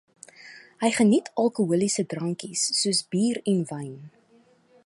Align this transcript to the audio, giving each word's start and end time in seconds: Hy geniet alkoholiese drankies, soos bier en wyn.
Hy 0.81 0.89
geniet 0.99 1.29
alkoholiese 1.43 2.05
drankies, 2.13 2.65
soos 2.81 3.03
bier 3.11 3.43
en 3.53 3.61
wyn. 3.73 3.93